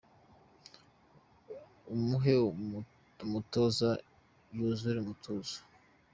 [1.93, 2.33] Umuhe
[3.23, 3.89] umutozo
[4.55, 5.57] yuzure umutuzo